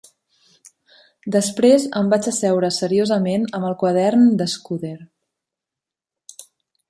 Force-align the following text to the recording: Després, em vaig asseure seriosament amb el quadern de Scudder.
Després, 1.35 1.85
em 1.99 2.09
vaig 2.13 2.29
asseure 2.31 2.71
seriosament 2.79 3.45
amb 3.59 3.69
el 3.71 3.77
quadern 3.83 4.27
de 4.41 4.49
Scudder. 4.55 4.97